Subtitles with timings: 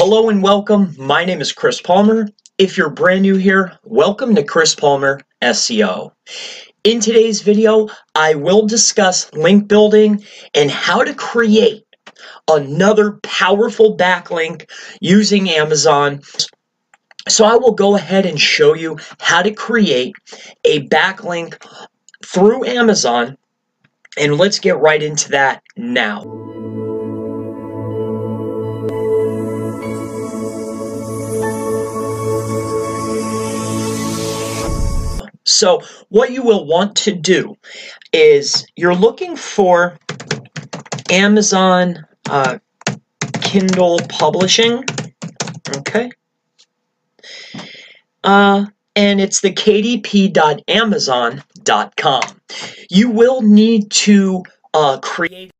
[0.00, 0.94] Hello and welcome.
[0.96, 2.28] My name is Chris Palmer.
[2.56, 6.12] If you're brand new here, welcome to Chris Palmer SEO.
[6.84, 10.24] In today's video, I will discuss link building
[10.54, 11.84] and how to create
[12.46, 16.20] another powerful backlink using Amazon.
[17.28, 20.14] So I will go ahead and show you how to create
[20.64, 21.60] a backlink
[22.24, 23.36] through Amazon
[24.16, 26.47] and let's get right into that now.
[35.58, 37.56] So what you will want to do
[38.12, 39.98] is you're looking for
[41.10, 42.58] Amazon uh,
[43.42, 44.84] Kindle Publishing,
[45.78, 46.12] okay?
[48.22, 52.40] Uh, and it's the kdp.amazon.com.
[52.88, 55.50] You will need to uh, create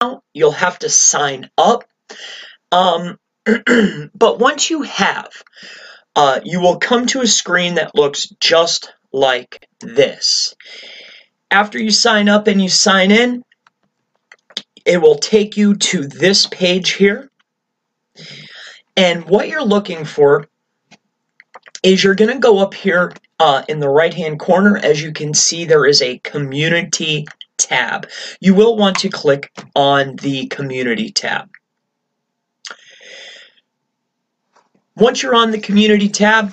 [0.00, 0.22] an account.
[0.34, 1.82] You'll have to sign up.
[2.70, 3.18] Um,
[4.14, 5.32] but once you have,
[6.14, 10.54] uh, you will come to a screen that looks just like this.
[11.50, 13.42] After you sign up and you sign in,
[14.84, 17.30] it will take you to this page here.
[18.96, 20.48] And what you're looking for
[21.82, 24.78] is you're going to go up here uh, in the right hand corner.
[24.78, 28.08] As you can see, there is a community tab.
[28.40, 31.48] You will want to click on the community tab.
[34.96, 36.52] Once you're on the community tab,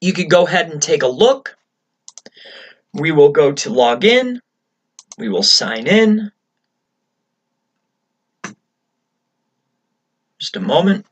[0.00, 1.56] you could go ahead and take a look.
[2.92, 4.40] We will go to login.
[5.18, 6.30] We will sign in.
[10.38, 11.04] Just a moment.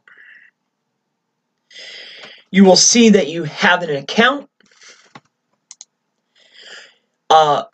[2.51, 4.49] You will see that you have an account.
[7.29, 7.65] Uh,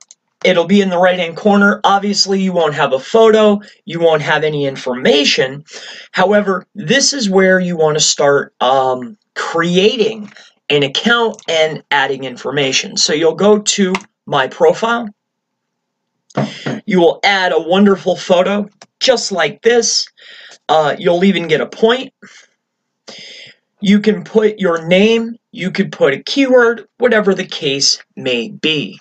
[0.45, 1.81] it'll be in the right hand corner.
[1.85, 5.65] Obviously, you won't have a photo, you won't have any information.
[6.13, 10.33] However, this is where you want to start um, creating
[10.73, 12.97] an account and adding information.
[12.97, 13.93] So you'll go to
[14.25, 15.09] my profile.
[16.87, 18.69] You will add a wonderful photo
[18.99, 20.09] just like this.
[20.71, 22.15] Uh, you'll even get a point.
[23.81, 28.99] You can put your name, you could put a keyword, whatever the case may be.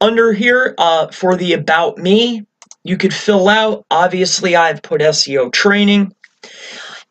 [0.00, 2.46] Under here, uh, for the About Me,
[2.84, 6.14] you could fill out, obviously I've put SEO training.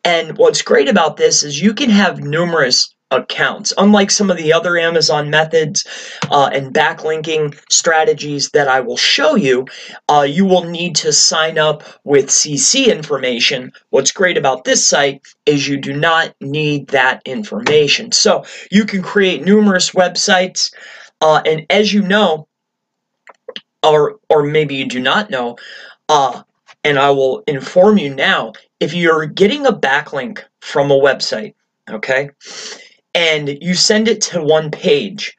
[0.04, 3.72] And what's great about this is you can have numerous accounts.
[3.78, 5.86] Unlike some of the other Amazon methods
[6.30, 9.66] uh, and backlinking strategies that I will show you,
[10.08, 13.72] uh, you will need to sign up with CC information.
[13.90, 18.12] What's great about this site is you do not need that information.
[18.12, 20.72] So you can create numerous websites,
[21.20, 22.46] uh, and as you know,
[23.82, 25.56] or or maybe you do not know,
[26.08, 26.42] uh,
[26.84, 31.54] and I will inform you now, if you're getting a backlink from a website,
[31.90, 32.30] okay,
[33.14, 35.36] and you send it to one page,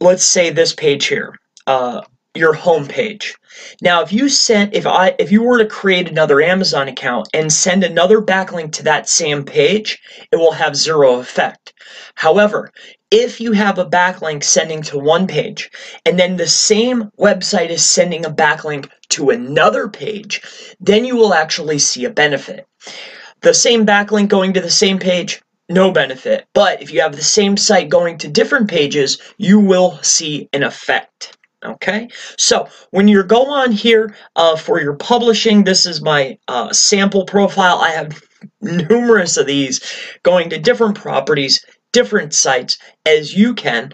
[0.00, 1.34] let's say this page here,
[1.66, 2.02] uh,
[2.34, 3.34] your home page.
[3.82, 7.52] Now, if you sent, if I, if you were to create another Amazon account and
[7.52, 9.98] send another backlink to that same page,
[10.30, 11.74] it will have zero effect.
[12.14, 12.70] However,
[13.10, 15.70] if you have a backlink sending to one page
[16.06, 20.40] and then the same website is sending a backlink to another page,
[20.78, 22.66] then you will actually see a benefit.
[23.40, 26.46] The same backlink going to the same page, no benefit.
[26.52, 30.62] But if you have the same site going to different pages, you will see an
[30.62, 31.38] effect.
[31.62, 32.08] Okay,
[32.38, 37.26] so when you go on here uh, for your publishing, this is my uh, sample
[37.26, 37.78] profile.
[37.78, 38.22] I have
[38.62, 39.80] numerous of these
[40.22, 43.92] going to different properties, different sites as you can.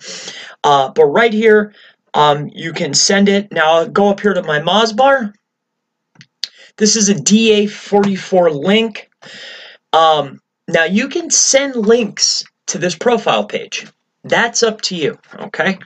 [0.63, 1.75] Uh, but right here,
[2.15, 3.51] um, you can send it.
[3.51, 5.33] Now I'll go up here to my Mozbar.
[6.77, 9.11] This is a DA44 link.
[9.93, 13.87] Um, now you can send links to this profile page.
[14.25, 15.79] That's up to you, okay?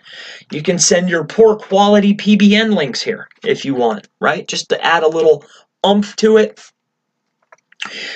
[0.50, 4.48] You can send your poor quality PBN links here if you want, right?
[4.48, 5.44] Just to add a little
[5.84, 6.60] umph to it.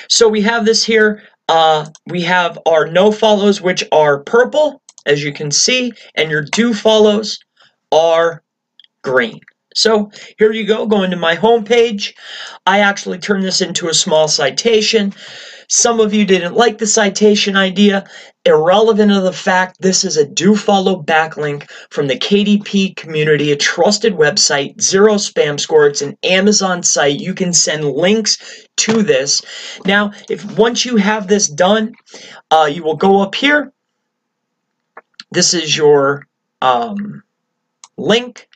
[0.09, 1.23] So we have this here.
[1.49, 6.43] Uh, we have our no follows, which are purple, as you can see, and your
[6.43, 7.39] do follows
[7.93, 8.43] are
[9.03, 9.41] green.
[9.75, 12.15] So here you go, going to my home page.
[12.65, 15.13] I actually turned this into a small citation.
[15.75, 18.05] Some of you didn't like the citation idea.
[18.45, 23.57] Irrelevant of the fact, this is a do follow backlink from the KDP community, a
[23.57, 25.89] trusted website, zero spam score.
[25.89, 27.19] It's an Amazon site.
[27.19, 29.43] You can send links to this.
[29.85, 31.93] Now, if once you have this done,
[32.53, 33.73] uh, you will go up here.
[35.33, 36.29] This is your
[36.63, 37.25] um,
[37.97, 38.49] link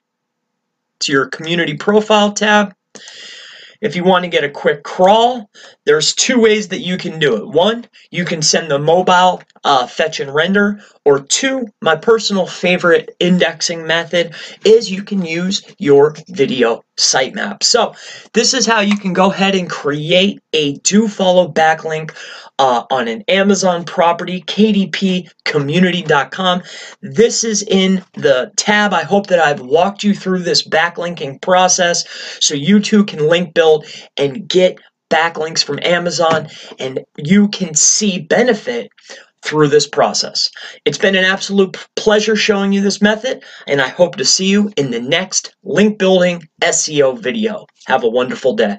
[1.00, 2.76] to your community profile tab.
[3.80, 5.48] If you want to get a quick crawl,
[5.84, 7.48] there's two ways that you can do it.
[7.48, 13.14] One, you can send the mobile uh, fetch and render, or two, my personal favorite
[13.20, 14.34] indexing method
[14.64, 17.62] is you can use your video sitemap.
[17.62, 17.94] So
[18.34, 22.12] this is how you can go ahead and create a do follow backlink
[22.58, 26.62] uh, on an Amazon property, kdpcommunity.com.
[27.00, 28.92] This is in the tab.
[28.92, 32.04] I hope that I've walked you through this backlinking process
[32.40, 33.86] so you too can link build
[34.16, 34.80] and get
[35.10, 36.48] backlinks from Amazon
[36.78, 38.90] and you can see benefit
[39.48, 40.50] through this process.
[40.84, 44.70] It's been an absolute pleasure showing you this method, and I hope to see you
[44.76, 47.66] in the next link building SEO video.
[47.86, 48.78] Have a wonderful day.